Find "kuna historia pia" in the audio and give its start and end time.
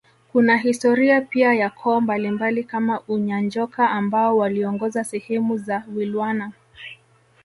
0.31-1.53